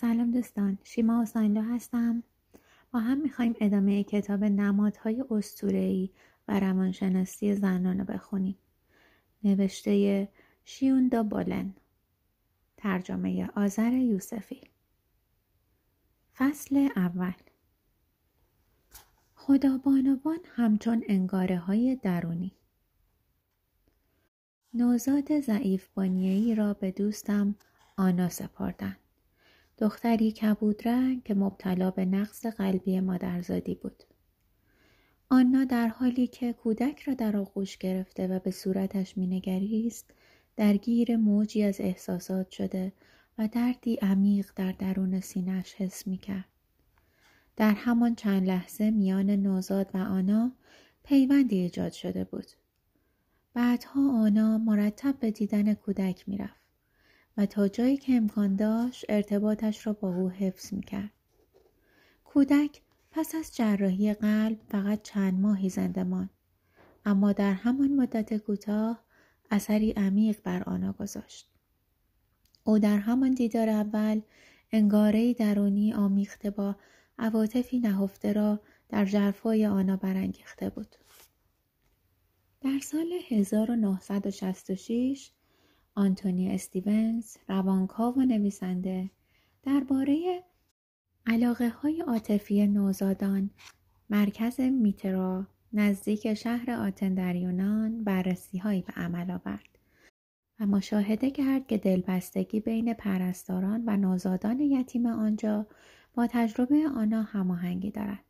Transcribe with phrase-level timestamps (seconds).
[0.00, 2.22] سلام دوستان شیما حسینلو هستم.
[2.92, 6.12] با هم می‌خوایم ادامه کتاب نمادهای استورهی
[6.48, 8.58] و روانشناسی زنان رو بخونیم.
[9.44, 10.28] نوشته
[10.64, 11.74] شیوندا بالن
[12.76, 14.60] ترجمه آذر یوسفی.
[16.34, 17.32] فصل اول.
[19.34, 22.52] خدا بانوان همچون انگاره های درونی.
[24.74, 27.54] نوزاد ضعیف بانیهی را به دوستم
[27.96, 28.96] آنا سپردن.
[29.78, 34.02] دختری کبود رنگ که مبتلا به نقص قلبی مادرزادی بود.
[35.30, 40.10] آنا در حالی که کودک را در آغوش گرفته و به صورتش مینگریست
[40.56, 42.92] درگیر موجی از احساسات شده
[43.38, 46.48] و دردی عمیق در درون سینهش حس می‌کرد.
[47.56, 50.52] در همان چند لحظه میان نوزاد و آنا
[51.04, 52.46] پیوندی ایجاد شده بود.
[53.54, 56.55] بعدها آنا مرتب به دیدن کودک می‌رفت
[57.36, 61.10] و تا جایی که امکان داشت ارتباطش را با او حفظ می‌کرد.
[62.24, 66.30] کودک پس از جراحی قلب فقط چند ماهی زنده ماند
[67.04, 69.04] اما در همان مدت کوتاه
[69.50, 71.50] اثری عمیق بر آنا گذاشت.
[72.64, 74.20] او در همان دیدار اول
[74.72, 76.76] انگاره درونی آمیخته با
[77.18, 80.96] عواطفی نهفته را در جرفای آنا برانگیخته بود.
[82.60, 85.30] در سال 1966
[85.96, 89.10] آنتونی استیونز روانکاو و نویسنده.
[89.62, 90.42] درباره
[91.26, 93.50] علاقه های عاطفی نوزادان
[94.10, 99.78] مرکز میترا نزدیک شهر آتن در یونان بررسی هایی به عمل آورد.
[100.60, 105.66] و مشاهده کرد که دلبستگی بین پرستاران و نوزادان یتیم آنجا
[106.14, 108.24] با تجربه آنها هماهنگی دارد.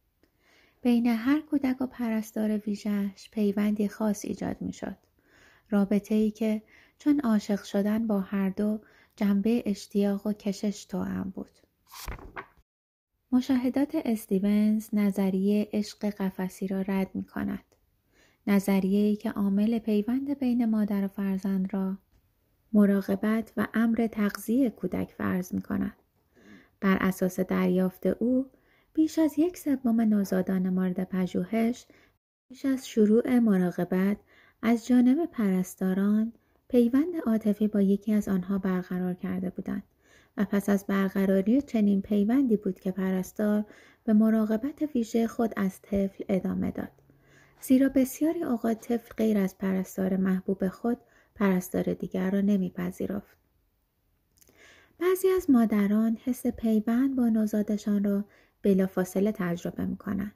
[0.82, 4.96] بین هر کودک و پرستار ویژهش پیوندی خاص ایجاد می شد.
[5.70, 6.62] رابطه ای که
[6.98, 8.80] چون عاشق شدن با هر دو
[9.16, 11.50] جنبه اشتیاق و کشش توام بود.
[13.32, 17.64] مشاهدات استیونز نظریه عشق قفسی را رد می کند.
[18.46, 21.98] نظریه ای که عامل پیوند بین مادر و فرزند را
[22.72, 25.96] مراقبت و امر تغذیه کودک فرض می کند.
[26.80, 28.50] بر اساس دریافت او
[28.94, 31.86] بیش از یک سوم نوزادان مورد پژوهش
[32.48, 34.16] پیش از شروع مراقبت
[34.62, 36.32] از جانب پرستاران
[36.68, 39.82] پیوند عاطفی با یکی از آنها برقرار کرده بودند
[40.36, 43.64] و پس از برقراری چنین پیوندی بود که پرستار
[44.04, 46.92] به مراقبت ویژه خود از طفل ادامه داد.
[47.60, 50.98] زیرا بسیاری اوقات طفل غیر از پرستار محبوب خود
[51.34, 53.36] پرستار دیگر را نمیپذیرفت.
[54.98, 58.24] بعضی از مادران حس پیوند با نوزادشان را
[58.62, 60.32] بلافاصله تجربه می‌کنند.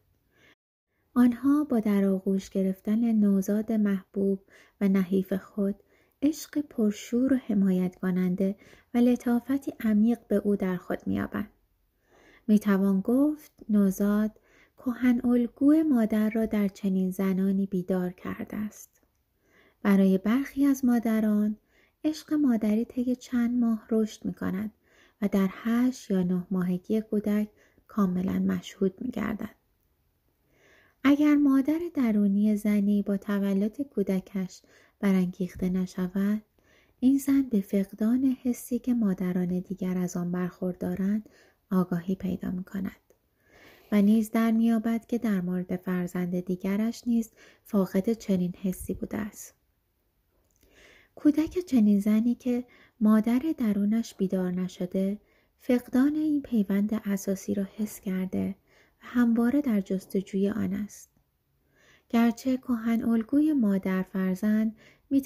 [1.14, 4.40] آنها با در آغوش گرفتن نوزاد محبوب
[4.80, 5.74] و نحیف خود
[6.22, 8.56] عشق پرشور و حمایت کننده
[8.94, 11.50] و لطافتی عمیق به او در خود مییابند
[12.48, 14.30] می‌توان گفت نوزاد
[14.76, 18.90] کهن الگو مادر را در چنین زنانی بیدار کرده است
[19.82, 21.56] برای برخی از مادران
[22.04, 24.70] عشق مادری طی چند ماه رشد می کند
[25.22, 27.48] و در هشت یا نه ماهگی کودک
[27.86, 29.54] کاملا مشهود می گردد.
[31.04, 34.62] اگر مادر درونی زنی با تولد کودکش
[35.00, 36.42] برانگیخته نشود
[37.00, 41.28] این زن به فقدان حسی که مادران دیگر از آن برخوردارند
[41.70, 43.00] آگاهی پیدا می کند.
[43.92, 47.30] و نیز در میابد که در مورد فرزند دیگرش نیز
[47.64, 49.54] فاقد چنین حسی بوده است.
[51.14, 52.64] کودک چنین زنی که
[53.00, 55.18] مادر درونش بیدار نشده
[55.58, 61.09] فقدان این پیوند اساسی را حس کرده و همواره در جستجوی آن است.
[62.10, 64.76] گرچه کهن الگوی مادر فرزند
[65.10, 65.22] می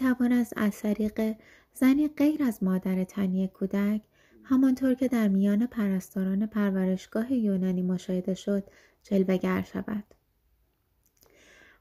[0.61, 1.37] از طریق
[1.75, 4.03] زنی غیر از مادر تنی کودک
[4.45, 8.65] همانطور که در میان پرستاران پرورشگاه یونانی مشاهده شد
[9.03, 10.05] جلوگر شود.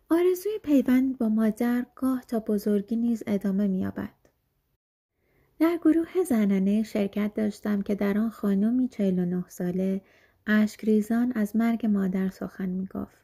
[0.10, 4.14] آرزوی پیوند با مادر گاه تا بزرگی نیز ادامه می‌یابد.
[5.60, 10.02] در گروه زنانه شرکت داشتم که در آن خانمی 49 ساله
[10.48, 13.23] اشکریزان از مرگ مادر سخن می‌گفت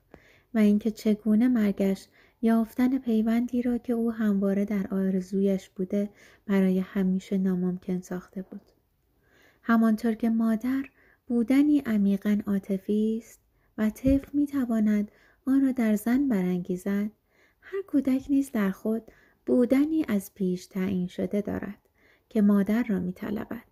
[0.53, 2.07] و اینکه چگونه مرگش
[2.41, 6.09] یافتن پیوندی را که او همواره در آرزویش بوده
[6.45, 8.61] برای همیشه ناممکن ساخته بود
[9.63, 10.85] همانطور که مادر
[11.27, 13.39] بودنی عمیقا عاطفی است
[13.77, 15.11] و طفل می‌تواند
[15.45, 17.11] آن را در زن برانگیزد
[17.61, 19.03] هر کودک نیز در خود
[19.45, 21.77] بودنی از پیش تعیین شده دارد
[22.29, 23.63] که مادر را می طلبد.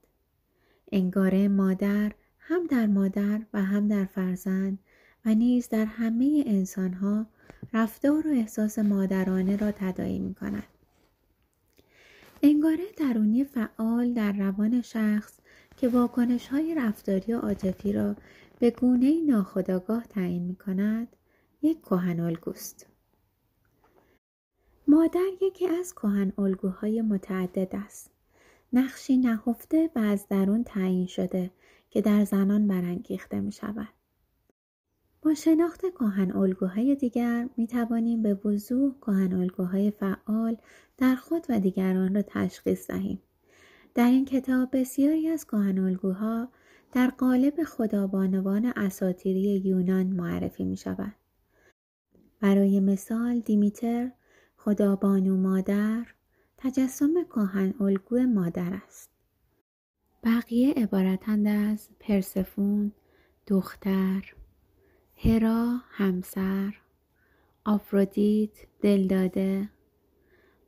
[0.92, 4.80] انگاره مادر هم در مادر و هم در فرزند
[5.26, 7.26] و نیز در همه انسانها
[7.74, 10.68] رفتار و احساس مادرانه را تدایی می کند.
[12.44, 15.34] انگاره درونی فعال در روان شخص
[15.78, 18.16] که واکنش های رفتاری و عاطفی را
[18.60, 21.08] به گونه ناخودآگاه تعیین می کند
[21.62, 22.86] یک کهن الگوست.
[24.88, 28.12] مادر یکی از کهن الگوهای متعدد است.
[28.74, 31.52] نقشی نهفته و از درون تعیین شده
[31.90, 33.97] که در زنان برانگیخته می شود.
[35.28, 40.58] با شناخت کهن الگوهای دیگر می توانیم به وضوح کهن الگوهای فعال
[40.98, 43.22] در خود و دیگران را تشخیص دهیم.
[43.96, 46.48] در این کتاب بسیاری از کهن الگوها
[46.92, 51.16] در قالب خدابانوان اساتیری یونان معرفی می شود.
[52.40, 54.12] برای مثال دیمیتر
[54.58, 56.06] خدابانو مادر
[56.58, 59.10] تجسم کهن الگو مادر است.
[60.24, 62.92] بقیه عبارتند از پرسفون
[63.48, 64.37] دختر
[65.20, 66.74] هرا همسر.
[67.66, 69.70] آفرودیت دلداده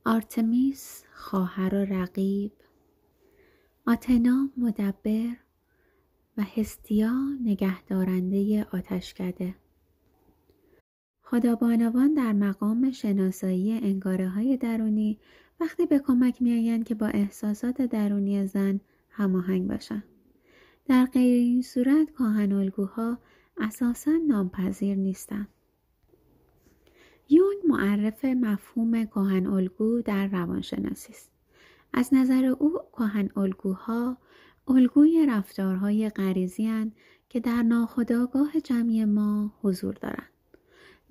[0.06, 2.52] آرتمیس خواهر و رقیب.
[3.88, 5.36] آتنا مدبر
[6.38, 7.14] و هستیا
[7.44, 9.56] نگهدارنده آتشکده.
[11.24, 15.20] خدابانوان در مقام شناسایی انگاره های درونی
[15.60, 18.80] وقتی به کمک میآیند که با احساسات درونی زن
[19.10, 20.04] هماهنگ باشند.
[20.86, 23.18] در غیر این صورت کاهن الگوها
[23.60, 25.48] اساسا نامپذیر نیستند
[27.30, 31.32] یون معرف مفهوم کاهن الگو در روانشناسی است.
[31.94, 34.18] از نظر او کاهن الگوها
[34.68, 36.92] الگوی رفتارهای غریزی
[37.30, 40.30] که در ناخودآگاه جمعی ما حضور دارند.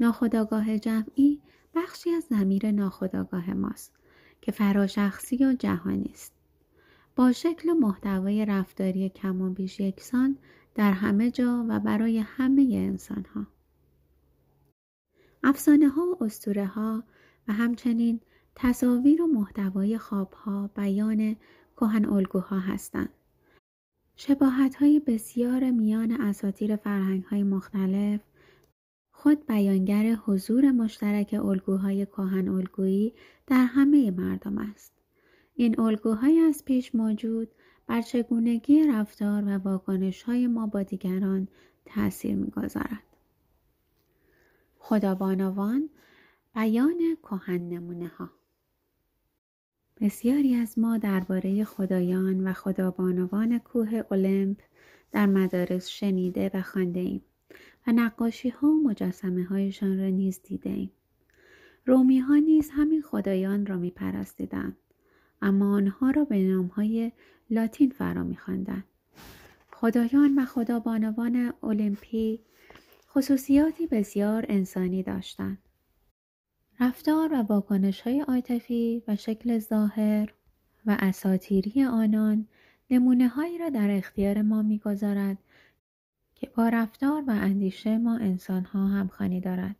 [0.01, 1.41] ناخودآگاه جمعی
[1.75, 3.93] بخشی از زمیر ناخودآگاه ماست
[4.41, 6.33] که فراشخصی و جهانی است.
[7.17, 10.39] با شکل محتوای رفتاری کم و بیش یکسان
[10.79, 13.47] در همه جا و برای همه انسان ها.
[15.43, 17.05] افسانه ها و اسطوره ها
[17.49, 18.21] و همچنین
[18.55, 21.37] تصاویر و محتوای خواب ها بیان
[21.77, 23.09] کهن الگوها هستند.
[24.17, 28.21] شباهت های بسیار میان اساتیر فرهنگ های مختلف
[29.11, 33.15] خود بیانگر حضور مشترک الگوهای کهن الگویی
[33.47, 34.93] در همه مردم است.
[35.55, 37.49] این الگوهای از پیش موجود
[37.89, 41.49] بر چگونگی رفتار و واکنش های ما با دیگران
[41.85, 43.03] تأثیر می‌گذارد.
[44.79, 45.91] خدابانوان
[46.55, 48.31] بیان کهن نمونه ها
[50.01, 54.61] بسیاری از ما درباره خدایان و خدابانوان کوه المپ
[55.13, 57.23] در مدارس شنیده و خانده ایم
[57.87, 60.91] و نقاشی ها و مجسمه هایشان را نیز دیده ایم.
[61.87, 64.77] رومی ها نیز همین خدایان را می پرستیدند.
[65.43, 67.13] اما آنها را به نام های
[67.51, 68.85] لاتین فرا میخواندند
[69.73, 72.41] خدایان و خدابانوان المپی
[73.11, 75.59] خصوصیاتی بسیار انسانی داشتند
[76.81, 80.35] رفتار و واکنش های عاطفی و شکل ظاهر
[80.87, 82.47] و اساتیری آنان
[82.91, 85.39] نمونه هایی را در اختیار ما می‌گذارد
[86.35, 89.77] که با رفتار و اندیشه ما انسان ها همخوانی دارد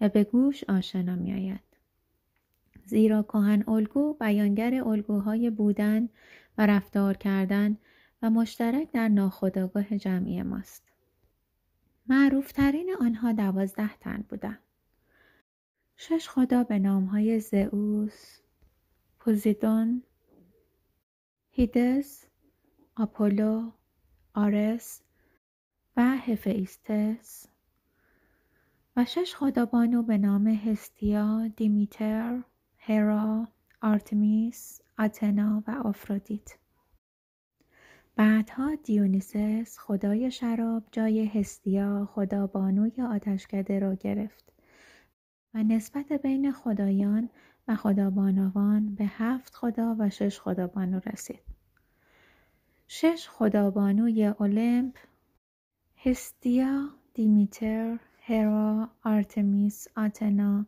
[0.00, 1.60] و به گوش آشنا می آید.
[2.86, 6.08] زیرا کهن الگو بیانگر الگوهای بودن
[6.58, 7.76] و رفتار کردن
[8.22, 10.92] و مشترک در ناخودآگاه جمعی ماست.
[12.06, 14.58] معروفترین آنها دوازده تن بودند.
[15.96, 18.40] شش خدا به نامهای زئوس،
[19.18, 20.02] پوزیدون،
[21.50, 22.26] هیدس،
[22.96, 23.72] آپولو،
[24.34, 25.02] آرس
[25.96, 27.46] و هفئیستس
[28.96, 32.42] و شش خدابانو به نام هستیا، دیمیتر،
[32.78, 33.48] هرا،
[33.82, 36.58] آرتمیس، آتنا و آفرودیت
[38.16, 44.52] بعدها دیونیسس خدای شراب جای هستیا خدابانوی آتشکده را گرفت
[45.54, 47.30] و نسبت بین خدایان
[47.68, 51.40] و خدابانوان به هفت خدا و شش خدابانو رسید.
[52.88, 54.96] شش خدابانوی اولمپ
[55.96, 60.66] هستیا، دیمیتر، هرا، آرتمیس، آتنا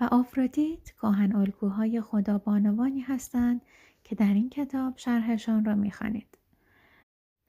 [0.00, 3.62] و آفرودیت کاهن الگوهای خدابانوانی هستند
[4.04, 6.38] که در این کتاب شرحشان را می‌خوانید.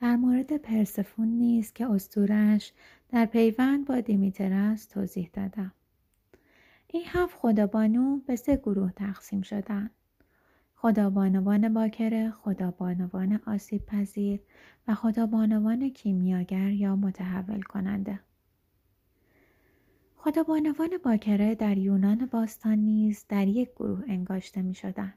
[0.02, 2.74] در مورد پرسفون نیز که استورش
[3.10, 5.72] در پیوند با دیمیتر است توضیح دادم.
[6.88, 9.92] این هفت خدابانو به سه گروه تقسیم شدند.
[10.76, 14.40] خدابانوان باکره، خدابانوان آسیب پذیر
[14.88, 18.20] و خدابانوان کیمیاگر یا متحول کننده.
[20.22, 25.14] خدابانوان باکره در یونان باستان نیز در یک گروه انگاشته می شدن.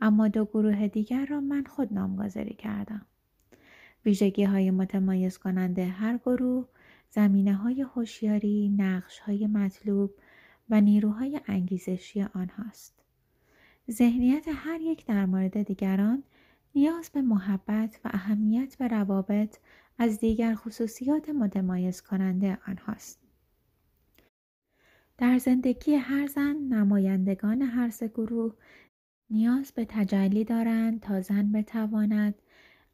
[0.00, 3.06] اما دو گروه دیگر را من خود نامگذاری کردم.
[4.04, 6.68] ویژگی های متمایز کننده هر گروه
[7.10, 10.10] زمینه های هوشیاری، نقش های مطلوب
[10.70, 12.94] و نیروهای انگیزشی آنهاست.
[13.90, 16.22] ذهنیت هر یک در مورد دیگران
[16.74, 19.58] نیاز به محبت و اهمیت به روابط
[19.98, 23.21] از دیگر خصوصیات متمایز کننده آنهاست.
[25.18, 28.54] در زندگی هر زن نمایندگان هر سه گروه
[29.30, 32.34] نیاز به تجلی دارند تا زن بتواند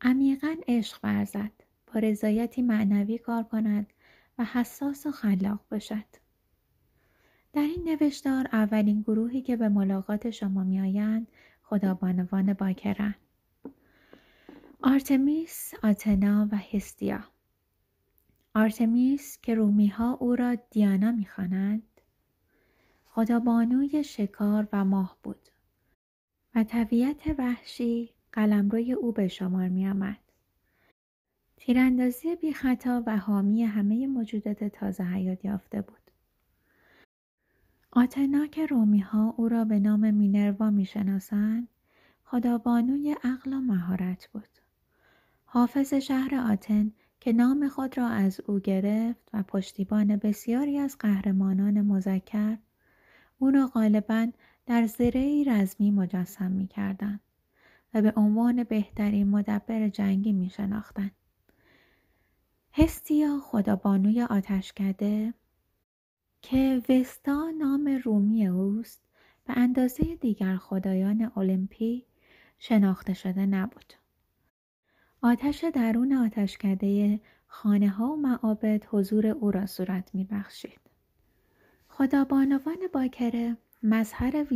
[0.01, 1.53] عمیقا عشق ورزد
[1.87, 3.93] با رضایتی معنوی کار کند
[4.39, 6.05] و حساس و خلاق باشد.
[7.53, 11.27] در این نوشتار اولین گروهی که به ملاقات شما میآیند
[11.63, 13.15] خدابانوان باکرند
[14.83, 17.25] آرتمیس، آتنا و هستیا.
[18.55, 21.83] آرتمیس که رومی ها او را دیانا می‌خوانند
[23.19, 25.49] خدابانوی شکار و ماه بود
[26.55, 30.19] و طبیعت وحشی قلمروی او به شمار می آمد.
[31.57, 36.11] تیراندازی بی خطا و حامی همه موجودات تازه حیات یافته بود.
[37.93, 41.69] آتنا که رومی ها او را به نام مینروا می شناسند
[42.25, 44.59] خدابانوی عقل و مهارت بود.
[45.45, 51.83] حافظ شهر آتن که نام خود را از او گرفت و پشتیبان بسیاری از قهرمانان
[51.83, 52.59] مذکر
[53.39, 54.29] او را غالبا
[54.67, 57.21] در زرهی رزمی مجسم می کردن
[57.95, 61.11] و به عنوان بهترین مدبر جنگی می شناختن.
[62.73, 65.35] هستیا خدابانوی آتشکده
[66.43, 69.03] که وستا نام رومی اوست
[69.47, 72.07] به اندازه دیگر خدایان المپی
[72.59, 73.93] شناخته شده نبود.
[75.23, 80.88] آتش درون آتشکده خانه ها و معابد حضور او را صورت می بخشید.
[81.99, 84.47] خدابانوان باکره مظهر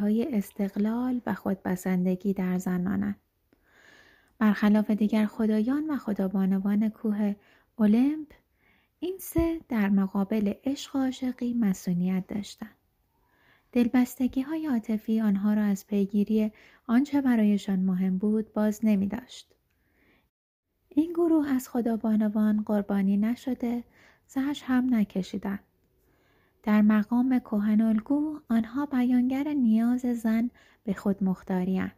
[0.00, 3.16] های استقلال و خودبسندگی در زنانند.
[4.38, 7.34] برخلاف دیگر خدایان و خدابانوان کوه
[7.76, 8.26] اولمپ
[9.00, 12.76] این سه در مقابل عشق عاشقی مسئولیت داشتند.
[13.72, 16.52] دلبستگی های عاطفی آنها را از پیگیری
[16.86, 19.54] آنچه برایشان مهم بود باز نمی داشت.
[20.88, 23.84] این گروه از خدابانوان قربانی نشده
[24.26, 25.60] زهش هم نکشیدند.
[26.62, 30.50] در مقام کهنالگو آنها بیانگر نیاز زن
[30.84, 31.92] به خود مختاریند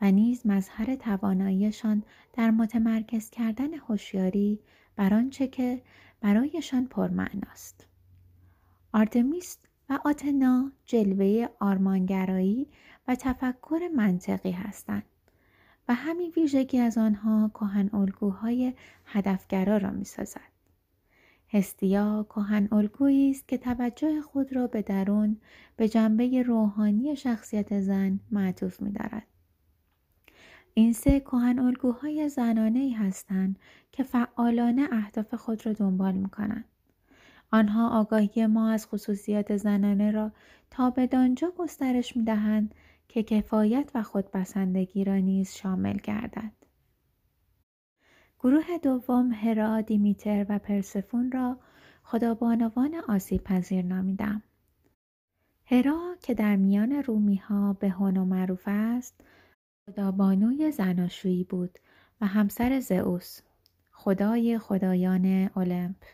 [0.00, 2.02] و نیز مظهر تواناییشان
[2.32, 4.60] در متمرکز کردن هوشیاری
[4.96, 5.82] بر آنچه که
[6.20, 7.86] برایشان پرمعناست.
[8.92, 12.66] آرتمیس و آتنا جلوه آرمانگرایی
[13.08, 15.04] و تفکر منطقی هستند
[15.88, 20.59] و همین ویژگی از آنها کهن الگوهای هدفگرا را می‌سازد.
[21.52, 25.36] هستیا کهن الگویی است که توجه خود را به درون
[25.76, 29.26] به جنبه روحانی شخصیت زن معطوف می‌دارد
[30.74, 33.58] این سه کهن الگوهای زنانه هستند
[33.92, 36.64] که فعالانه اهداف خود را دنبال می کنند.
[37.52, 40.32] آنها آگاهی ما از خصوصیات زنانه را
[40.70, 42.74] تا به دانجا گسترش می دهند
[43.08, 46.59] که کفایت و خودبسندگی را نیز شامل گردد.
[48.42, 51.56] گروه دوم هرا، دیمیتر و پرسفون را
[52.02, 54.42] خدابانوان آسیب پذیر نامیدم.
[55.64, 59.20] هرا که در میان رومی ها به هونو معروف است،
[59.86, 61.78] خدابانوی زناشویی بود
[62.20, 63.40] و همسر زئوس،
[63.90, 66.04] خدای خدایان المپ.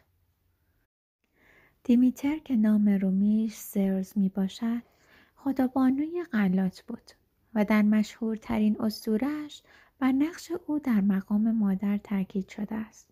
[1.84, 4.82] دیمیتر که نام رومیش سرز می باشد،
[5.36, 7.10] خدابانوی غلات بود
[7.54, 9.62] و در مشهورترین اسطورهش
[9.98, 13.10] بر نقش او در مقام مادر تاکید شده است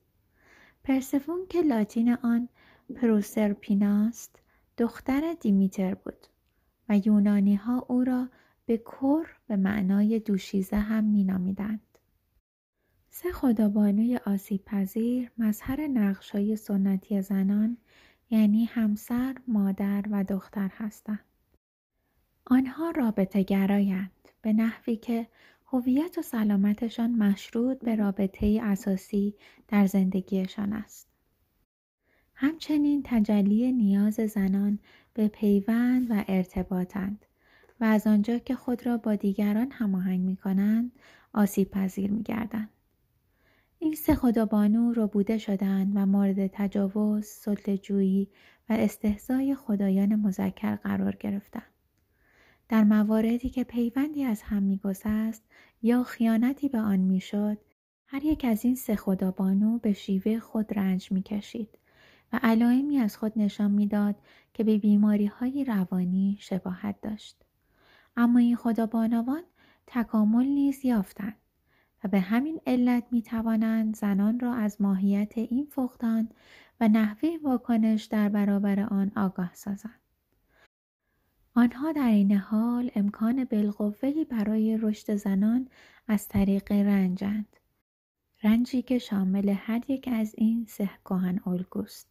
[0.85, 2.49] پرسفون که لاتین آن
[2.95, 4.43] پروسرپیناست
[4.79, 6.27] دختر دیمیتر بود
[6.89, 8.29] و یونانی ها او را
[8.67, 11.81] به کر به معنای دوشیزه هم مینامیدند
[13.11, 17.77] سه خدابانوی آسیب پذیر مظهر نقش های سنتی زنان
[18.31, 21.25] یعنی همسر، مادر و دختر هستند.
[22.47, 25.27] آنها رابطه گرایند به نحوی که
[25.67, 29.35] هویت و سلامتشان مشروط به رابطه اساسی
[29.69, 31.09] در زندگیشان است.
[32.35, 34.79] همچنین تجلی نیاز زنان
[35.15, 37.27] به پیوند و ارتباطند
[37.81, 40.93] و از آنجا که خود را با دیگران هماهنگ می کنند
[41.33, 42.71] آسیب پذیر می گردند.
[43.79, 47.27] این سه خدابانو بوده شدند و مورد تجاوز،
[47.83, 48.29] جویی
[48.69, 51.74] و استهزای خدایان مذکر قرار گرفتند.
[52.75, 55.43] در مواردی که پیوندی از هم میگسست
[55.83, 57.59] یا خیانتی به آن می‌شد
[58.07, 61.79] هر یک از این سه خدابانو به شیوه خود رنج می‌کشید
[62.33, 64.17] و علائمی از خود نشان می‌داد
[64.55, 67.45] که به بیماری های روانی شباهت داشت.
[68.17, 69.43] اما این خدابانوان
[69.87, 71.37] تکامل نیز یافتند
[72.05, 76.29] و به همین علت می توانند زنان را از ماهیت این فقدان
[76.81, 80.04] و نحوه واکنش در برابر آن آگاه سازند.
[81.57, 85.69] آنها در این حال امکان بالقوهای برای رشد زنان
[86.09, 87.57] از طریق رنجند
[88.43, 92.09] رنجی که شامل هر یک از این سه کهن الگوست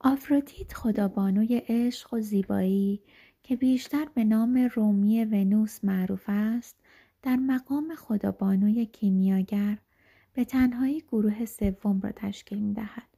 [0.00, 3.02] آفرودیت خدابانوی عشق و زیبایی
[3.42, 6.76] که بیشتر به نام رومی ونوس معروف است
[7.22, 9.78] در مقام خدابانوی کیمیاگر
[10.32, 13.08] به تنهایی گروه سوم را تشکیل می دهد.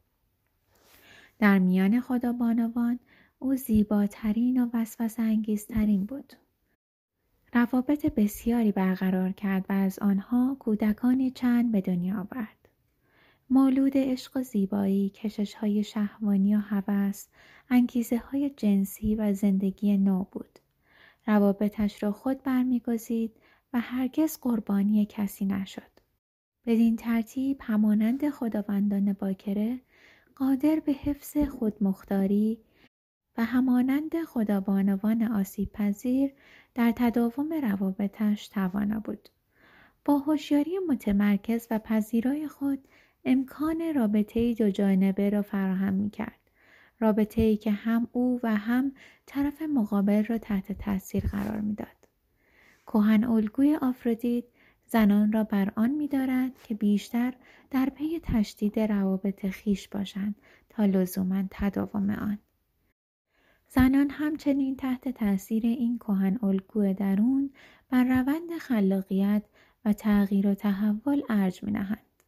[1.38, 2.98] در میان خدابانوان
[3.42, 6.32] او زیباترین و وسوس انگیزترین بود.
[7.52, 12.68] روابط بسیاری برقرار کرد و از آنها کودکانی چند به دنیا آورد.
[13.50, 17.26] مولود عشق و زیبایی، کشش های شهوانی و هوس،
[17.70, 20.58] انگیزه های جنسی و زندگی نو بود.
[21.26, 23.32] روابطش را خود برمیگزید
[23.72, 25.92] و هرگز قربانی کسی نشد.
[26.66, 29.80] بدین ترتیب همانند خداوندان باکره
[30.36, 32.58] قادر به حفظ خودمختاری
[33.36, 36.32] و همانند خدابانوان آسیب پذیر
[36.74, 39.28] در تداوم روابطش توانا بود.
[40.04, 42.88] با هوشیاری متمرکز و پذیرای خود
[43.24, 46.38] امکان رابطه دو جانبه را فراهم می کرد.
[47.00, 48.92] رابطه ای که هم او و هم
[49.26, 52.08] طرف مقابل را تحت تاثیر قرار می‌داد.
[52.86, 54.44] کهن الگوی آفرودیت
[54.86, 57.34] زنان را بر آن می‌دارد که بیشتر
[57.70, 60.34] در پی تشدید روابط خیش باشند
[60.68, 62.38] تا لزوما تداوم آن
[63.74, 67.50] زنان همچنین تحت تاثیر این کهن الگوی درون
[67.90, 69.42] بر روند خلاقیت
[69.84, 72.22] و تغییر و تحول ارج می نهند.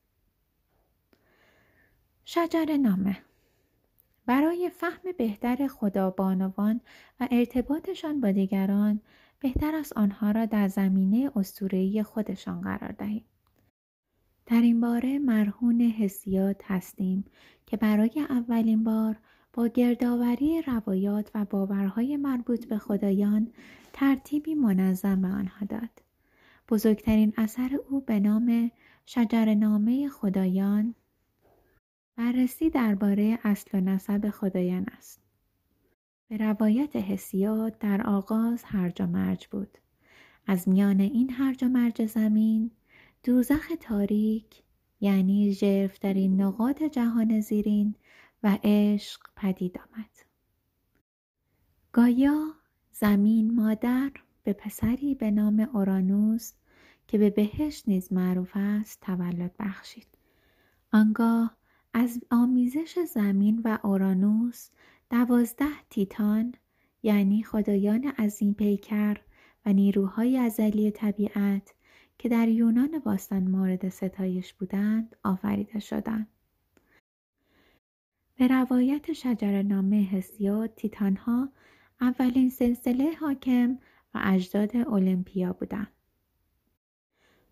[2.24, 3.16] شجر نامه
[4.26, 6.80] برای فهم بهتر خدابانوان
[7.20, 9.00] و ارتباطشان با دیگران
[9.40, 13.24] بهتر است آنها را در زمینه اسطوره‌ای خودشان قرار دهیم.
[14.46, 17.24] در این باره مرهون حسیات هستیم
[17.66, 19.16] که برای اولین بار
[19.56, 23.52] با گردآوری روایات و باورهای مربوط به خدایان
[23.92, 26.02] ترتیبی منظم به آنها داد.
[26.68, 28.70] بزرگترین اثر او به نام
[29.06, 30.94] شجرنامه خدایان
[32.16, 35.20] بررسی درباره اصل و نسب خدایان است.
[36.28, 39.78] به روایت حسیات در آغاز هرج و مرج بود.
[40.46, 42.70] از میان این هرج و مرج زمین
[43.24, 44.62] دوزخ تاریک
[45.00, 47.94] یعنی ژرفترین نقاط جهان زیرین
[48.44, 50.10] و عشق پدید آمد.
[51.92, 52.54] گایا
[52.92, 54.10] زمین مادر
[54.42, 56.52] به پسری به نام اورانوس
[57.08, 60.06] که به بهشت نیز معروف است تولد بخشید.
[60.92, 61.56] آنگاه
[61.92, 64.70] از آمیزش زمین و اورانوس
[65.10, 66.54] دوازده تیتان
[67.02, 69.16] یعنی خدایان این پیکر
[69.66, 71.74] و نیروهای ازلی طبیعت
[72.18, 76.28] که در یونان باستان مورد ستایش بودند آفریده شدند.
[78.36, 81.48] به روایت شجرنامه هسیود تیتانها
[82.00, 83.78] اولین سلسله حاکم
[84.14, 85.92] و اجداد المپیا بودند.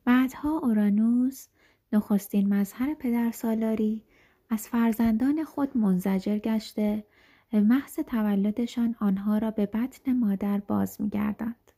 [0.04, 1.46] بعدها اورانوس
[1.92, 4.02] نخستین مظهر پدرسالاری
[4.50, 7.04] از فرزندان خود منزجر گشته
[7.50, 11.72] به محض تولدشان آنها را به بطن مادر باز میگردند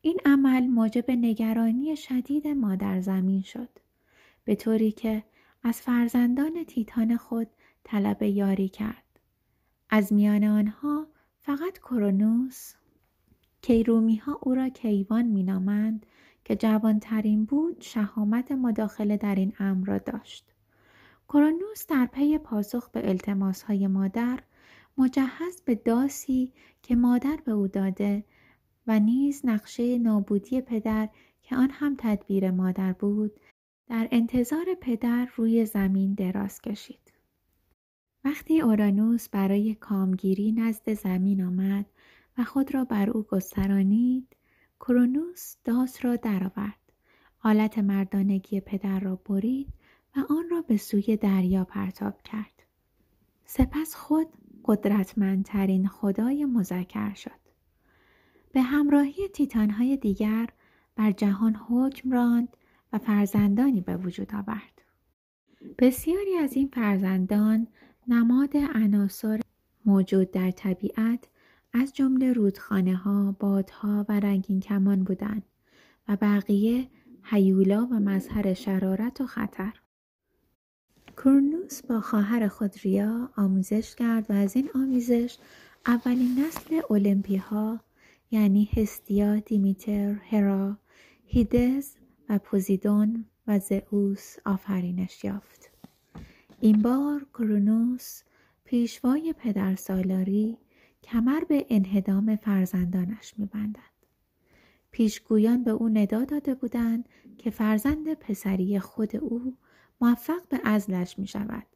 [0.00, 3.68] این عمل موجب نگرانی شدید مادر زمین شد
[4.44, 5.24] به طوری که
[5.62, 7.46] از فرزندان تیتان خود
[7.84, 9.20] طلب یاری کرد
[9.90, 11.06] از میان آنها
[11.38, 12.74] فقط کرونوس
[13.62, 16.06] کیرومی ها او را کیوان مینامند
[16.44, 20.52] که جوانترین بود شهامت مداخله در این امر را داشت
[21.28, 24.38] کرونوس در پی پاسخ به التماس های مادر
[24.98, 28.24] مجهز به داسی که مادر به او داده
[28.86, 31.08] و نیز نقشه نابودی پدر
[31.42, 33.40] که آن هم تدبیر مادر بود
[33.86, 37.11] در انتظار پدر روی زمین دراز کشید.
[38.24, 41.86] وقتی اورانوس برای کامگیری نزد زمین آمد
[42.38, 44.36] و خود را بر او گسترانید
[44.80, 46.92] کرونوس داس را درآورد
[47.42, 49.68] آلت مردانگی پدر را برید
[50.16, 52.62] و آن را به سوی دریا پرتاب کرد
[53.44, 54.26] سپس خود
[54.64, 57.40] قدرتمندترین خدای مذکر شد.
[58.52, 60.48] به همراهی تیتانهای دیگر
[60.96, 62.56] بر جهان حکم راند
[62.92, 64.82] و فرزندانی به وجود آورد.
[65.78, 67.66] بسیاری از این فرزندان
[68.08, 69.40] نماد عناصر
[69.84, 71.28] موجود در طبیعت
[71.72, 75.42] از جمله رودخانه ها، بادها و رنگین کمان بودند
[76.08, 76.88] و بقیه
[77.22, 79.72] حیولا و مظهر شرارت و خطر.
[81.16, 85.38] کرونوس با خواهر خود ریا آموزش کرد و از این آموزش
[85.86, 87.80] اولین نسل المپیها
[88.30, 90.78] یعنی هستیا، دیمیتر، هرا،
[91.26, 91.94] هیدز
[92.28, 95.71] و پوزیدون و زئوس آفرینش یافت.
[96.64, 98.22] این بار کرونوس
[98.64, 100.58] پیشوای پدر سالاری
[101.02, 103.92] کمر به انهدام فرزندانش میبندد.
[104.90, 109.56] پیشگویان به او ندا داده بودند که فرزند پسری خود او
[110.00, 111.66] موفق به ازلش می شود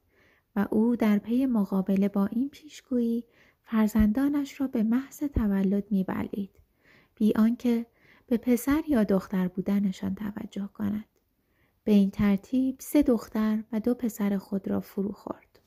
[0.57, 3.25] و او در پی مقابله با این پیشگویی
[3.63, 6.61] فرزندانش را به محض تولد می بلید
[7.15, 7.87] بی آنکه
[8.27, 11.05] به پسر یا دختر بودنشان توجه کند.
[11.87, 15.61] به این ترتیب سه دختر و دو پسر خود را فرو خورد.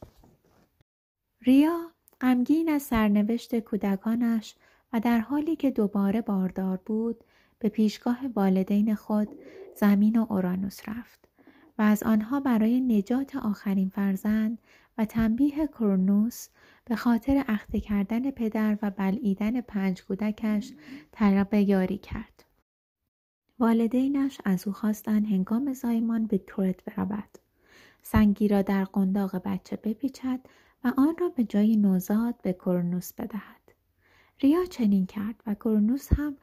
[1.42, 4.56] ریا غمگین از سرنوشت کودکانش
[4.94, 7.24] و در حالی که دوباره باردار بود
[7.60, 9.28] به پیشگاه والدین خود
[9.76, 11.30] زمین و اورانوس رفت
[11.78, 14.58] و از آنها برای نجات آخرین فرزند
[14.98, 16.48] و تنبیه کرونوس
[16.86, 20.74] به خاطر اخته کردن پدر و بلعیدن پنج کودکش
[21.12, 22.46] طلب یاری کرد.
[23.60, 27.38] والدینش از او خواستند هنگام زایمان به کرت برود.
[28.02, 30.40] سنگی را در قنداق بچه بپیچد
[30.84, 33.72] و آن را به جای نوزاد به کرونوس بدهد.
[34.42, 36.38] ریا چنین کرد و کرونوس هم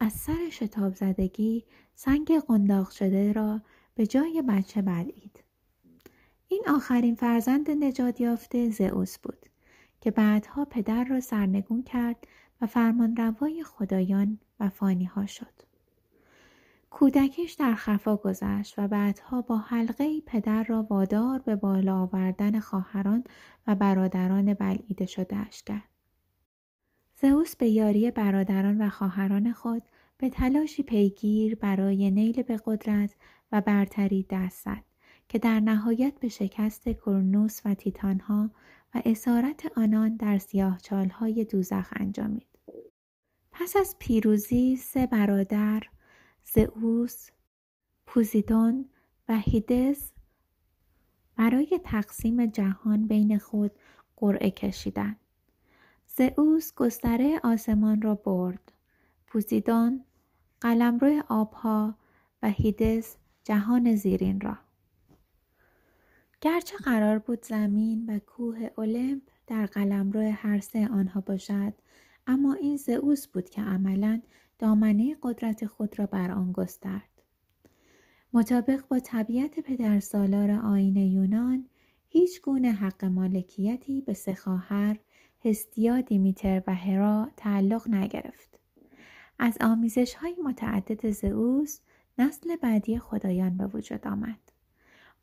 [0.00, 3.60] از سر شتاب زدگی سنگ قنداق شده را
[3.94, 5.44] به جای بچه بلعید.
[6.48, 9.46] این آخرین فرزند نجات یافته زئوس بود
[10.00, 12.26] که بعدها پدر را سرنگون کرد
[12.60, 15.69] و فرمانروای خدایان و فانی ها شد.
[16.90, 23.24] کودکش در خفا گذشت و بعدها با حلقه پدر را وادار به بالا آوردن خواهران
[23.66, 25.88] و برادران بلعیده شدهاش کرد.
[27.20, 29.82] زئوس به یاری برادران و خواهران خود
[30.18, 33.16] به تلاشی پیگیر برای نیل به قدرت
[33.52, 34.84] و برتری دست زد
[35.28, 38.50] که در نهایت به شکست کرنوس و تیتانها
[38.94, 42.46] و اسارت آنان در سیاهچالهای دوزخ انجامید.
[43.52, 45.82] پس از پیروزی سه برادر
[46.54, 47.30] زئوس،
[48.06, 48.88] پوزیدون
[49.28, 50.12] و هیدس
[51.36, 53.72] برای تقسیم جهان بین خود
[54.16, 55.16] قرعه کشیدند.
[56.06, 58.72] زئوس گستره آسمان را برد.
[59.26, 60.04] پوزیدون
[60.60, 61.94] قلمرو آبها
[62.42, 64.58] و هیدس جهان زیرین را.
[66.40, 71.72] گرچه قرار بود زمین و کوه اولمپ در قلمرو هر سه آنها باشد
[72.26, 74.22] اما این زئوس بود که عملا
[74.60, 77.22] دامنه قدرت خود را بر آن گسترد.
[78.32, 81.66] مطابق با طبیعت پدرسالار آین یونان
[82.08, 84.98] هیچ گونه حق مالکیتی به سه خواهر
[85.44, 88.58] هستیا دیمیتر و هرا تعلق نگرفت.
[89.38, 91.80] از آمیزش های متعدد زئوس
[92.18, 94.52] نسل بعدی خدایان به وجود آمد.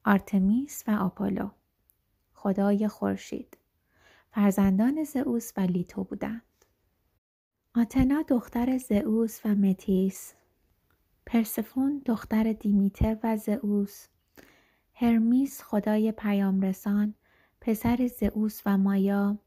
[0.05, 1.49] آرتمیس و آپولو.
[2.33, 3.57] خدای خورشید.
[4.31, 6.46] فرزندان زئوس و لیتو بودند.
[7.79, 10.33] آتنا دختر زئوس و متیس.
[11.25, 14.07] پرسفون دختر دیمیتر و زئوس.
[14.93, 17.13] هرمیس خدای پیامرسان
[17.61, 19.39] پسر زئوس و مایا.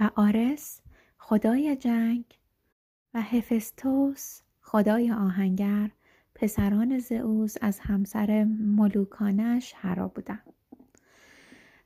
[0.00, 0.80] و آرس
[1.18, 2.24] خدای جنگ
[3.14, 5.90] و هفستوس خدای آهنگر
[6.34, 10.52] پسران زئوس از همسر ملوکانش هرا بودند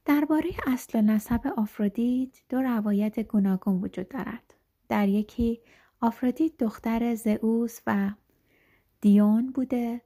[0.05, 4.58] درباره اصل و نسب آفرودیت دو روایت گوناگون وجود دارد.
[4.89, 5.61] در یکی
[6.01, 8.11] آفرودیت دختر زئوس و
[9.01, 10.01] دیون بوده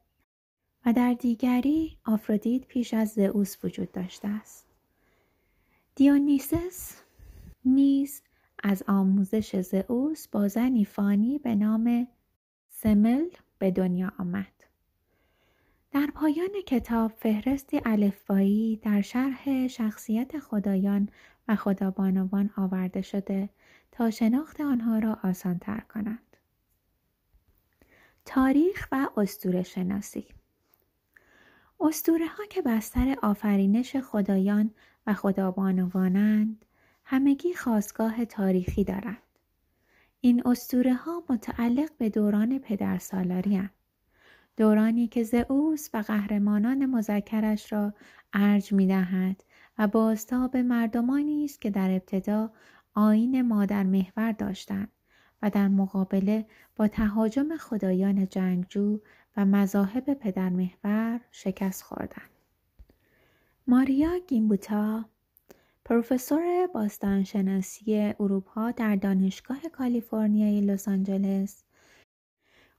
[0.86, 4.66] و در دیگری آفرودیت پیش از زئوس وجود داشته است
[5.94, 7.02] دیونیسس
[7.64, 8.22] نیز
[8.62, 12.08] از آموزش زئوس با زنی فانی به نام
[12.68, 14.52] سمل به دنیا آمد.
[15.90, 21.08] در پایان کتاب فهرستی الفبایی در شرح شخصیت خدایان
[21.48, 23.48] و خدابانوان آورده شده
[23.92, 26.36] تا شناخت آنها را آسان تر کند.
[28.24, 30.26] تاریخ و استور شناسی
[31.80, 34.70] استوره ها که بستر آفرینش خدایان
[35.06, 36.64] و خدابانوانند
[37.04, 39.22] همگی خواستگاه تاریخی دارند.
[40.20, 43.82] این استوره ها متعلق به دوران پدرسالاری هستند.
[44.56, 47.94] دورانی که زئوس و قهرمانان مذکرش را
[48.32, 49.44] ارج می دهد
[49.78, 52.52] و بازتاب مردمانی است که در ابتدا
[52.94, 54.88] آین مادر محور داشتند
[55.42, 59.00] و در مقابله با تهاجم خدایان جنگجو
[59.36, 62.30] و مذاهب پدر محور شکست خوردند.
[63.66, 65.04] ماریا گیمبوتا
[65.84, 71.64] پروفسور باستانشناسی اروپا در دانشگاه کالیفرنیای لس آنجلس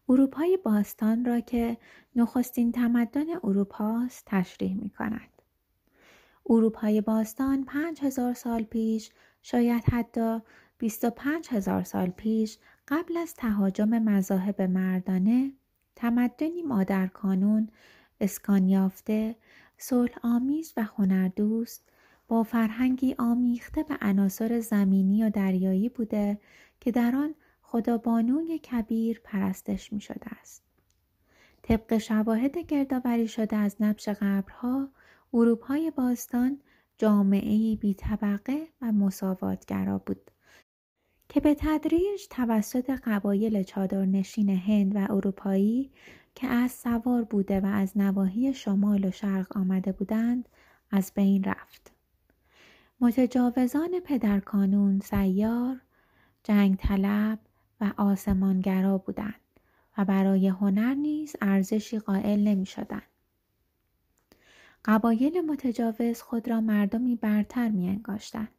[0.09, 1.77] اروپای باستان را که
[2.15, 5.29] نخستین تمدن اروپاست تشریح می کند.
[6.49, 9.11] اروپای باستان پنج هزار سال پیش
[9.43, 10.39] شاید حتی
[10.77, 15.51] 25 هزار سال پیش قبل از تهاجم مذاهب مردانه
[15.95, 17.69] تمدنی مادر کانون
[18.21, 19.35] اسکان یافته
[19.77, 21.83] صلح آمیز و هنردوست
[22.27, 26.39] با فرهنگی آمیخته به عناصر زمینی و دریایی بوده
[26.79, 30.63] که در آن خدابانوی کبیر پرستش می شده است.
[31.61, 34.87] طبق شواهد گردآوری شده از نبش قبرها
[35.33, 36.59] اروپای باستان
[36.97, 40.31] جامعه بی طبقه و مساواتگرا بود
[41.29, 45.91] که به تدریج توسط قبایل چادرنشین هند و اروپایی
[46.35, 50.49] که از سوار بوده و از نواحی شمال و شرق آمده بودند
[50.91, 51.91] از بین رفت.
[52.99, 55.81] متجاوزان پدرکانون سیار،
[56.43, 57.39] جنگ طلب
[57.81, 59.41] و آسمانگرا بودند
[59.97, 63.12] و برای هنر نیز ارزشی قائل نمی شدند.
[64.85, 68.49] قبایل متجاوز خود را مردمی برتر می انگاشتند.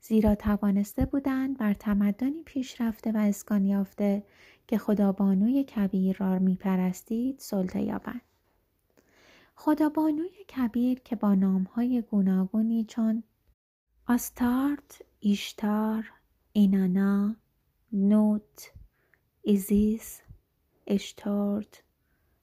[0.00, 4.22] زیرا توانسته بودند بر تمدنی پیشرفته و اسکان یافته
[4.66, 8.20] که خدابانوی کبیر را میپرستید سلطه یابند
[9.54, 13.22] خدابانوی کبیر که با نامهای گوناگونی چون
[14.06, 16.12] آستارت، ایشتار،
[16.52, 17.36] اینانا،
[17.92, 18.72] نوت،
[19.42, 20.20] ایزیس،
[20.86, 21.82] اشتارت،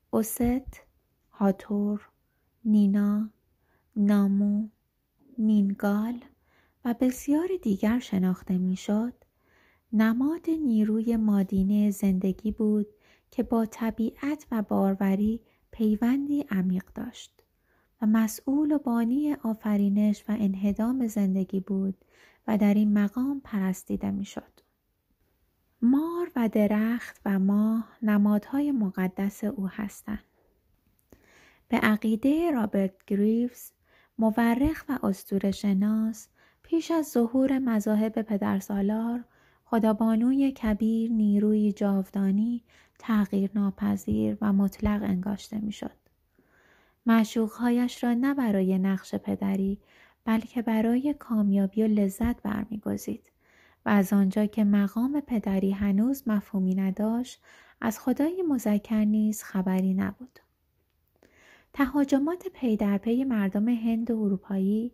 [0.10, 0.82] اوست،
[1.32, 2.09] هاتور،
[2.70, 3.30] نینا،
[3.96, 4.68] نامو،
[5.38, 6.24] نینگال
[6.86, 9.14] و بسیار دیگر شناخته می‌شد
[9.94, 12.88] نماد نیروی مادینه زندگی بود
[13.32, 17.44] که با طبیعت و باروری پیوندی عمیق داشت
[18.02, 22.06] و مسئول و بانی آفرینش و انهدام زندگی بود
[22.48, 24.60] و در این مقام پرستیده می‌شد.
[25.82, 30.29] مار و درخت و ماه نمادهای مقدس او هستند.
[31.70, 33.72] به عقیده رابرت گریفز
[34.18, 36.28] مورخ و استور شناس
[36.64, 39.24] پیش از ظهور مذاهب پدرسالار
[39.66, 42.64] خدابانوی کبیر نیروی جاودانی
[43.00, 45.98] تغییر ناپذیر و مطلق انگاشته می‌شد.
[47.06, 49.80] معشوقهایش را نه برای نقش پدری
[50.26, 53.32] بلکه برای کامیابی و لذت برمیگزید
[53.86, 57.42] و از آنجا که مقام پدری هنوز مفهومی نداشت
[57.82, 60.40] از خدای مذکر نیز خبری نبود
[61.74, 64.94] تهاجمات پی در پی مردم هند و اروپایی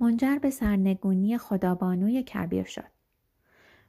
[0.00, 2.90] منجر به سرنگونی خدابانوی کبیر شد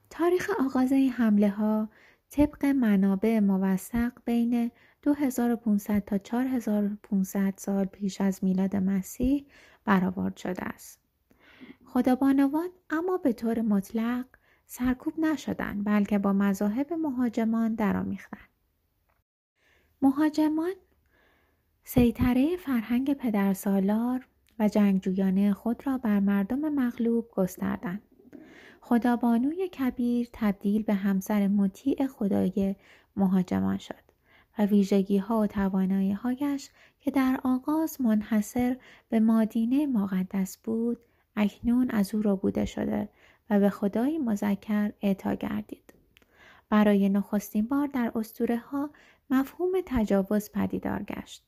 [0.09, 1.89] تاریخ آغاز این حمله ها
[2.29, 9.45] طبق منابع موثق بین 2500 تا 4500 سال پیش از میلاد مسیح
[9.85, 10.99] برآورد شده است.
[11.85, 14.25] خدابانوان اما به طور مطلق
[14.65, 18.49] سرکوب نشدند بلکه با مذاهب مهاجمان درآمیختند.
[20.01, 20.73] مهاجمان
[21.85, 24.27] سیطره فرهنگ پدرسالار
[24.59, 28.01] و جنگجویانه خود را بر مردم مغلوب گستردند.
[28.81, 32.75] خدابانوی کبیر تبدیل به همسر مطیع خدای
[33.15, 34.03] مهاجمان شد
[34.57, 36.69] و ویژگی ها و توانایی هایش
[37.01, 38.77] که در آغاز منحصر
[39.09, 40.97] به مادینه مقدس بود
[41.35, 43.09] اکنون از او را بوده شده
[43.49, 45.93] و به خدای مذکر اعطا گردید.
[46.69, 48.89] برای نخستین بار در اسطوره ها
[49.29, 51.43] مفهوم تجاوز پدیدار گشت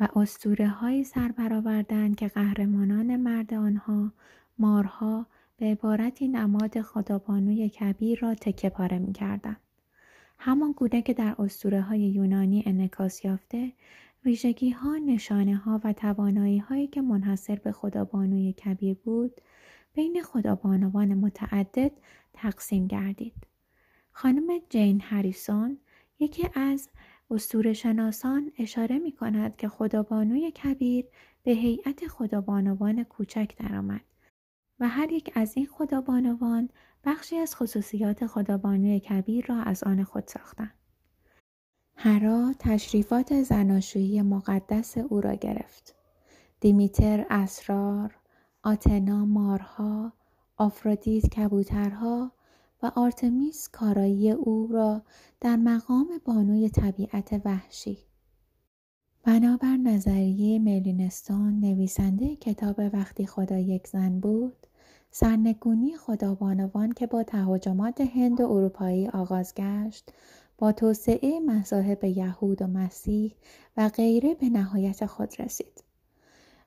[0.00, 4.12] و اسطوره های سر برآوردند که قهرمانان مرد آنها
[4.58, 9.56] مارها به عبارتی نماد خدابانوی کبیر را تکه پاره می کردن.
[10.38, 13.72] همان گونه که در اسطوره های یونانی انکاس یافته
[14.24, 19.40] ویژگی ها، نشانه ها و توانایی هایی که منحصر به خدابانوی کبیر بود
[19.94, 21.92] بین خدابانوان متعدد
[22.32, 23.46] تقسیم گردید.
[24.12, 25.78] خانم جین هریسون
[26.18, 26.88] یکی از
[27.30, 31.06] استور شناسان اشاره می کند که خدابانوی کبیر
[31.42, 34.04] به هیئت خدابانوان کوچک درآمد
[34.80, 36.68] و هر یک از این خدابانوان
[37.04, 40.74] بخشی از خصوصیات خدابانوی کبیر را از آن خود ساختند.
[41.96, 45.94] هرا تشریفات زناشویی مقدس او را گرفت.
[46.60, 48.16] دیمیتر اسرار،
[48.62, 50.12] آتنا مارها،
[50.56, 52.32] آفرودیت کبوترها
[52.82, 55.02] و آرتمیس کارایی او را
[55.40, 57.98] در مقام بانوی طبیعت وحشی.
[59.24, 64.66] بنابر نظریه ملینستون نویسنده کتاب وقتی خدا یک زن بود
[65.10, 70.12] سرنگونی خدابانوان که با تهاجمات هند و اروپایی آغاز گشت
[70.58, 73.34] با توسعه مذاهب یهود و مسیح
[73.76, 75.84] و غیره به نهایت خود رسید.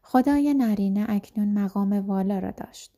[0.02, 2.92] خدای نرینه اکنون مقام والا را داشت.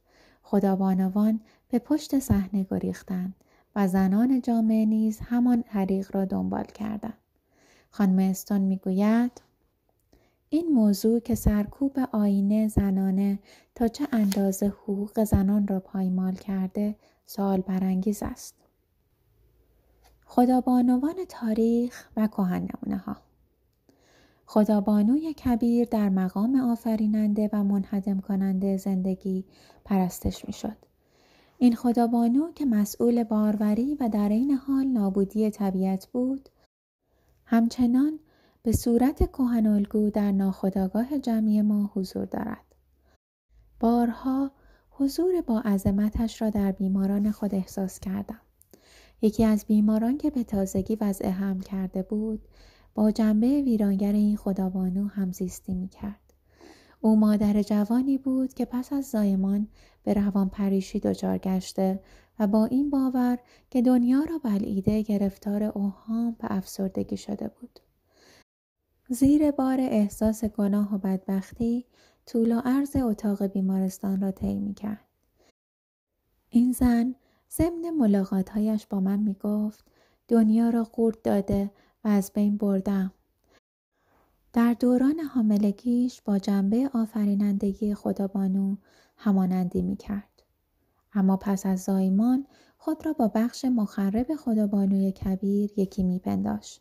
[0.44, 1.40] خدابانوان
[1.76, 3.36] به پشت صحنه گریختند
[3.76, 7.18] و زنان جامعه نیز همان طریق را دنبال کردند
[7.90, 9.42] خانم استون می‌گوید
[10.50, 13.40] این موضوع که سرکوب آینه زنانه
[13.76, 18.56] تا چه اندازه حقوق زنان را پایمال کرده سوال برانگیز است.
[20.26, 22.68] خدابانوان تاریخ و کهن
[23.06, 23.18] ها
[24.46, 29.46] خدابانوی کبیر در مقام آفریننده و منحدم کننده زندگی
[29.86, 30.95] پرستش می شد.
[31.58, 36.50] این خدابانو که مسئول باروری و در این حال نابودی طبیعت بود
[37.46, 38.20] همچنان
[38.64, 42.66] به صورت کهنالگو در ناخداگاه جمعی ما حضور دارد.
[43.80, 44.52] بارها
[44.90, 48.42] حضور با عظمتش را در بیماران خود احساس کردم.
[49.22, 52.42] یکی از بیماران که به تازگی وضع حمل کرده بود
[52.96, 56.34] با جنبه ویرانگر این خدابانو همزیستی می کرد.
[57.02, 59.68] او مادر جوانی بود که پس از زایمان
[60.06, 62.00] به روان پریشی دچار گشته
[62.40, 63.40] و با این باور
[63.70, 67.80] که دنیا را بلعیده گرفتار اوهام و افسردگی شده بود.
[69.10, 71.86] زیر بار احساس گناه و بدبختی
[72.26, 75.08] طول و عرض اتاق بیمارستان را طی کرد.
[76.50, 77.16] این زن
[77.52, 79.86] ضمن ملاقاتهایش با من می گفت
[80.28, 81.72] دنیا را قورت داده
[82.04, 83.14] و از بین بردم.
[84.56, 88.76] در دوران حاملگیش با جنبه آفرینندگی خدابانو
[89.18, 90.44] همانندی می کرد.
[91.14, 96.80] اما پس از زایمان خود را با بخش مخرب خدابانوی کبیر یکی می پنداش.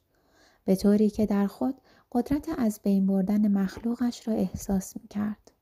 [0.65, 1.75] به طوری که در خود
[2.13, 5.53] قدرت از بین بردن مخلوقش را احساس می کرد.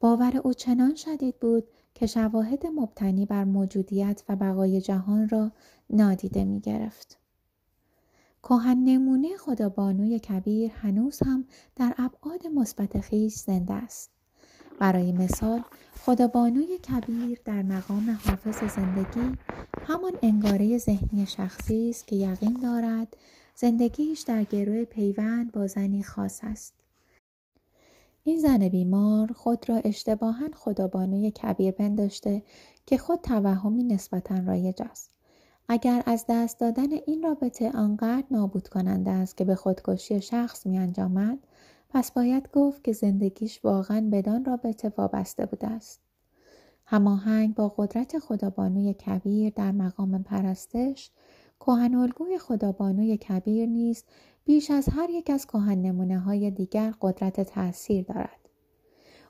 [0.00, 1.64] باور او چنان شدید بود
[1.94, 5.52] که شواهد مبتنی بر موجودیت و بقای جهان را
[5.90, 7.23] نادیده می گرفت.
[8.48, 11.44] کهن نمونه خدابانوی کبیر هنوز هم
[11.76, 14.10] در ابعاد مثبت خویش زنده است.
[14.78, 15.62] برای مثال
[16.00, 19.38] خدابانوی کبیر در مقام حافظ زندگی
[19.86, 23.16] همان انگاره ذهنی شخصی است که یقین دارد
[23.56, 26.74] زندگیش در گروه پیوند با زنی خاص است.
[28.24, 32.42] این زن بیمار خود را اشتباها خدابانوی کبیر پنداشته
[32.86, 35.13] که خود توهمی نسبتا رایج است.
[35.68, 40.78] اگر از دست دادن این رابطه آنقدر نابود کننده است که به خودکشی شخص می
[40.78, 41.38] انجامد
[41.88, 46.00] پس باید گفت که زندگیش واقعا بدان رابطه وابسته بوده است.
[46.86, 51.10] هماهنگ با قدرت خدابانوی کبیر در مقام پرستش
[51.60, 54.08] کهن خدابانوی کبیر نیست
[54.44, 58.48] بیش از هر یک از کهن نمونه های دیگر قدرت تاثیر دارد.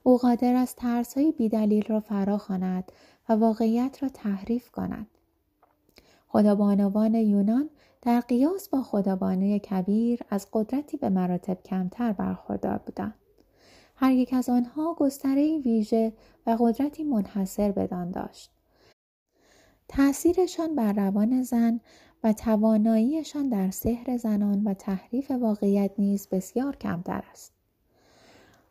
[0.02, 2.92] او قادر است ترس های بیدلیل را فرا خواند
[3.28, 5.06] و واقعیت را تحریف کند.
[6.34, 7.70] خدابانوان یونان
[8.02, 13.14] در قیاس با خدابانوی کبیر از قدرتی به مراتب کمتر برخوردار بودند.
[13.96, 16.12] هر یک از آنها گستره ویژه
[16.46, 18.50] و قدرتی منحصر بدان داشت.
[19.88, 21.80] تأثیرشان بر روان زن
[22.24, 27.52] و تواناییشان در سحر زنان و تحریف واقعیت نیز بسیار کمتر است.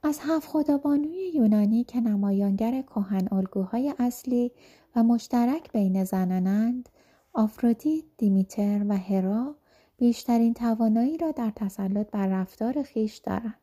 [0.04, 4.52] از هفت خدابانوی یونانی که نمایانگر کهن الگوهای اصلی
[4.96, 6.90] و مشترک بین زنانند
[7.36, 9.56] آفرودیت، دیمیتر و هرا
[9.98, 13.60] بیشترین توانایی را در تسلط بر رفتار خیش دارند.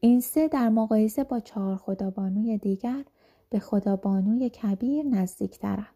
[0.00, 3.04] این سه در مقایسه با چهار خدابانوی دیگر
[3.50, 5.86] به خدابانوی کبیر نزدیکترند.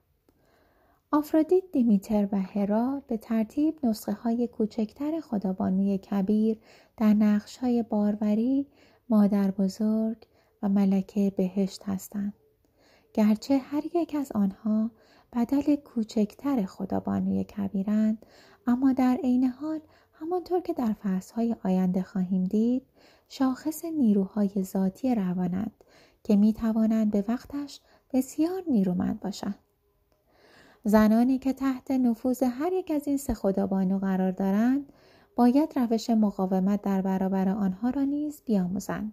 [1.10, 6.58] آفرودیت، دیمیتر و هرا به ترتیب نسخه های کوچکتر خدابانوی کبیر
[6.96, 8.66] در نقش های باروری،
[9.08, 10.16] مادر بزرگ
[10.62, 12.32] و ملکه بهشت هستند.
[13.14, 14.90] گرچه هر یک از آنها
[15.36, 18.26] بدل کوچکتر خدابانوی کبیرند
[18.66, 19.80] اما در عین حال
[20.12, 22.82] همانطور که در فصلهای آینده خواهیم دید
[23.28, 25.84] شاخص نیروهای ذاتی روانند
[26.24, 27.80] که می توانند به وقتش
[28.12, 29.58] بسیار نیرومند باشند.
[30.84, 34.92] زنانی که تحت نفوذ هر یک از این سه خدابانو قرار دارند
[35.36, 39.12] باید روش مقاومت در برابر آنها را نیز بیاموزند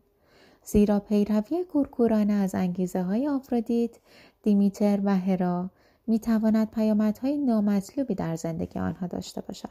[0.64, 3.98] زیرا پیروی کورکورانه از انگیزه های آفرودیت
[4.44, 5.70] دیمیتر و هرا
[6.08, 9.70] می تواند پیامدهای نامطلوبی در زندگی آنها داشته باشد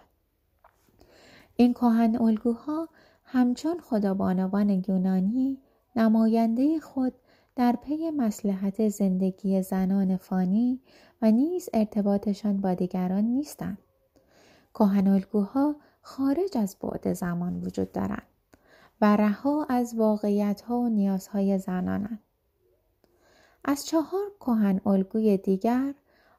[1.57, 2.89] این کهن الگوها
[3.25, 5.59] همچون خدابانوان یونانی
[5.97, 7.15] نماینده خود
[7.57, 10.81] در پی مسلحت زندگی زنان فانی
[11.23, 13.79] و نیز ارتباطشان با دیگران نیستند.
[14.75, 18.27] کهنالگوها خارج از بعد زمان وجود دارند
[19.01, 22.23] و رها از واقعیت ها و نیازهای زنانند.
[23.65, 25.95] از چهار کهن الگوی دیگر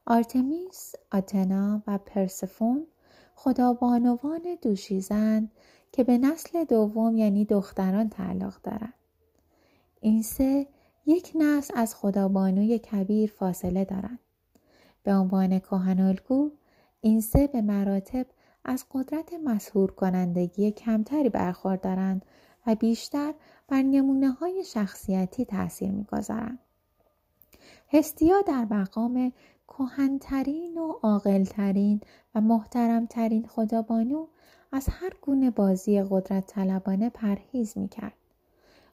[0.06, 2.88] آرتمیس، آتنا و پرسفون
[3.36, 5.51] خدابانوان دوشیزند
[5.91, 8.93] که به نسل دوم یعنی دختران تعلق دارند.
[10.01, 10.68] این سه
[11.06, 14.20] یک نسل از خدابانوی کبیر فاصله دارند.
[15.04, 16.51] به عنوان کهنالگو
[17.01, 18.26] این سه به مراتب
[18.66, 22.26] از قدرت مسهور کنندگی کمتری برخوردارند
[22.68, 23.34] و بیشتر
[23.68, 26.60] بر نمونه های شخصیتی تاثیر می‌گذارند.
[27.93, 29.32] هستیا در مقام
[29.68, 32.01] کهنترین و عاقلترین
[32.36, 34.28] و محترمترین خدابانو
[34.72, 38.14] از هر گونه بازی قدرت طلبانه پرهیز می کرد.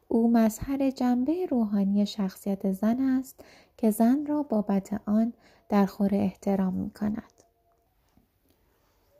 [0.09, 3.41] او مظهر جنبه روحانی شخصیت زن است
[3.77, 5.33] که زن را بابت آن
[5.69, 7.33] در خور احترام می کند.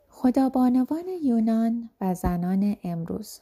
[0.09, 3.39] خدابانوان یونان و زنان امروز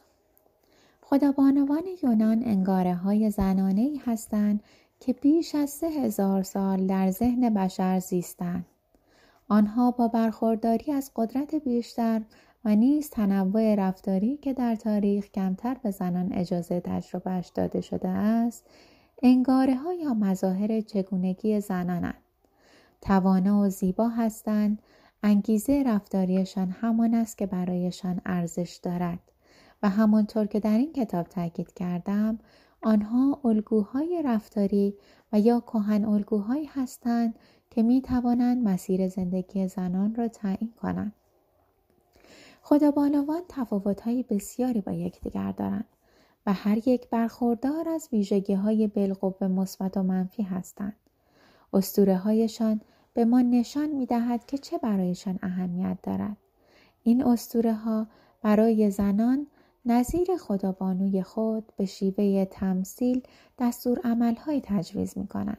[1.02, 4.62] خدابانوان یونان انگاره های زنانه هستند
[5.00, 8.66] که بیش از سه هزار سال در ذهن بشر زیستند.
[9.48, 12.22] آنها با برخورداری از قدرت بیشتر
[12.64, 18.66] و نیز تنوع رفتاری که در تاریخ کمتر به زنان اجازه تجربهش داده شده است
[19.22, 22.22] انگاره ها یا مظاهر چگونگی زنانند
[23.00, 24.82] توانا و زیبا هستند
[25.22, 29.18] انگیزه رفتاریشان همان است که برایشان ارزش دارد
[29.82, 32.38] و همانطور که در این کتاب تاکید کردم
[32.82, 34.94] آنها الگوهای رفتاری
[35.32, 37.38] و یا کهن الگوهایی هستند
[37.70, 41.12] که می توانند مسیر زندگی زنان را تعیین کنند.
[42.62, 45.84] خدابانوان تفاوت‌های بسیاری با یکدیگر دارند
[46.46, 50.96] و هر یک برخوردار از ویژگی های بالقوه مثبت و منفی هستند.
[51.72, 52.80] اسطوره هایشان
[53.14, 56.36] به ما نشان می دهد که چه برایشان اهمیت دارد.
[57.02, 58.06] این اسطوره ها
[58.42, 59.46] برای زنان
[59.84, 63.22] نظیر خدابانوی خود به شیوه تمثیل
[63.58, 65.58] دستور عملهایی تجویز می کنند.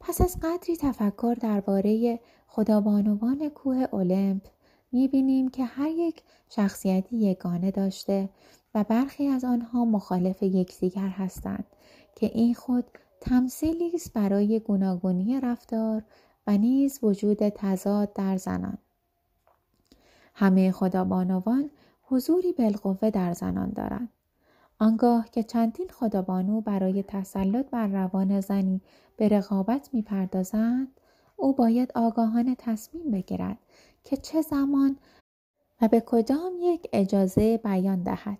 [0.00, 4.42] پس از قدری تفکر درباره خدابانوان کوه اولمپ
[4.92, 8.28] می بینیم که هر یک شخصیتی یگانه داشته
[8.74, 11.64] و برخی از آنها مخالف یکدیگر هستند
[12.16, 12.84] که این خود
[13.20, 16.02] تمثیلی است برای گوناگونی رفتار
[16.46, 18.78] و نیز وجود تضاد در زنان
[20.34, 21.70] همه خدابانوان
[22.10, 24.08] حضوری بالقوه در زنان دارند.
[24.78, 28.80] آنگاه که چندین خدابانو برای تسلط بر روان زنی
[29.16, 31.00] به رقابت می‌پردازند
[31.36, 33.58] او باید آگاهانه تصمیم بگیرد
[34.04, 34.96] که چه زمان
[35.80, 38.38] و به کدام یک اجازه بیان دهد.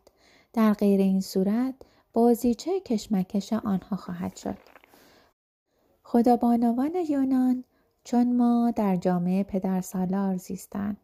[0.53, 1.75] در غیر این صورت
[2.13, 4.59] بازیچه کشمکش آنها خواهد شد.
[6.03, 7.65] خدابانوان یونان
[8.05, 10.97] چون ما در جامعه پدرسالار زیستند.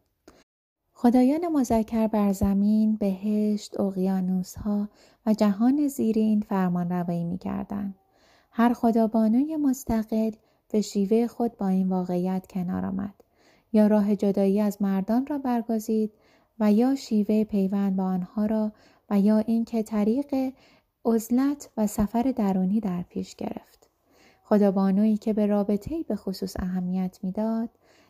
[0.97, 4.89] خدایان مذکر بر زمین بهشت اقیانوسها
[5.25, 7.95] و جهان زیرین فرمان روایی می کردن.
[8.51, 10.31] هر خدابانوی مستقل
[10.71, 13.13] به شیوه خود با این واقعیت کنار آمد
[13.73, 16.11] یا راه جدایی از مردان را برگزید
[16.59, 18.71] و یا شیوه پیوند با آنها را
[19.09, 20.53] و یا اینکه طریق
[21.05, 23.89] عزلت و سفر درونی در پیش گرفت
[24.43, 27.69] خدابانویی که به رابطه به خصوص اهمیت می‌داد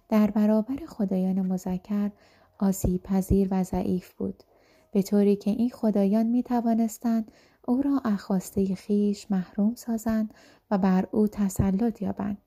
[0.09, 2.11] در برابر خدایان مذکر
[2.60, 4.43] آسیب پذیر و ضعیف بود
[4.91, 7.32] به طوری که این خدایان می توانستند
[7.68, 10.34] او را اخواسته خیش محروم سازند
[10.72, 12.38] و بر او تسلط یابند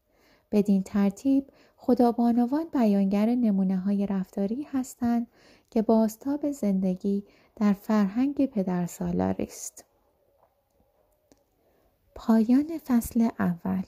[0.53, 1.47] بدین ترتیب
[1.77, 5.27] خدابانوان بیانگر نمونه های رفتاری هستند
[5.71, 7.25] که بازتاب زندگی
[7.57, 9.85] در فرهنگ پدرسالار است.
[12.15, 13.83] پایان فصل اول